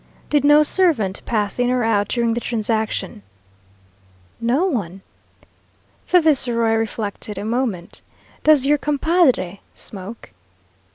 [0.31, 3.21] "Did no servant pass in or out during the transaction?"
[4.39, 5.03] "No one."
[6.09, 8.01] The viceroy reflected a moment.
[8.43, 10.31] "Does your compadre smoke?"